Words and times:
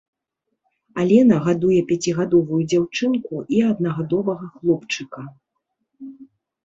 Алена 1.01 1.37
гадуе 1.47 1.81
пяцігадовую 1.91 2.61
дзяўчынку 2.73 3.35
і 3.59 3.63
аднагадовага 3.71 4.45
хлопчыка. 4.55 5.21